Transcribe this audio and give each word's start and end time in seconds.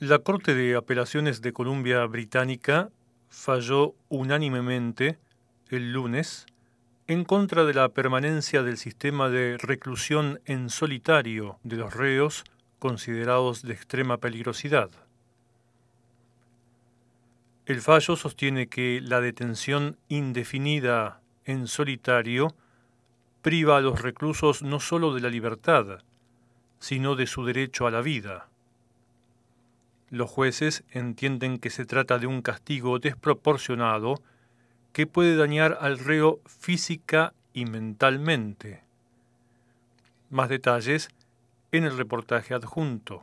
La 0.00 0.20
Corte 0.20 0.54
de 0.54 0.76
Apelaciones 0.76 1.42
de 1.42 1.52
Columbia 1.52 2.04
Británica 2.06 2.90
falló 3.28 3.96
unánimemente 4.08 5.18
el 5.70 5.92
lunes 5.92 6.46
en 7.08 7.24
contra 7.24 7.64
de 7.64 7.74
la 7.74 7.88
permanencia 7.88 8.62
del 8.62 8.76
sistema 8.76 9.28
de 9.28 9.56
reclusión 9.58 10.40
en 10.44 10.70
solitario 10.70 11.58
de 11.64 11.78
los 11.78 11.94
reos 11.94 12.44
considerados 12.78 13.62
de 13.62 13.74
extrema 13.74 14.18
peligrosidad. 14.18 14.88
El 17.66 17.80
fallo 17.80 18.14
sostiene 18.14 18.68
que 18.68 19.00
la 19.02 19.20
detención 19.20 19.96
indefinida 20.06 21.22
en 21.44 21.66
solitario 21.66 22.54
priva 23.42 23.78
a 23.78 23.80
los 23.80 24.00
reclusos 24.00 24.62
no 24.62 24.78
sólo 24.78 25.12
de 25.12 25.22
la 25.22 25.28
libertad, 25.28 26.04
sino 26.78 27.16
de 27.16 27.26
su 27.26 27.44
derecho 27.44 27.88
a 27.88 27.90
la 27.90 28.00
vida. 28.00 28.48
Los 30.10 30.30
jueces 30.30 30.84
entienden 30.90 31.58
que 31.58 31.70
se 31.70 31.84
trata 31.84 32.18
de 32.18 32.26
un 32.26 32.40
castigo 32.40 32.98
desproporcionado 32.98 34.22
que 34.92 35.06
puede 35.06 35.36
dañar 35.36 35.78
al 35.80 35.98
reo 35.98 36.40
física 36.46 37.34
y 37.52 37.66
mentalmente. 37.66 38.82
Más 40.30 40.48
detalles 40.48 41.08
en 41.72 41.84
el 41.84 41.96
reportaje 41.96 42.54
adjunto. 42.54 43.20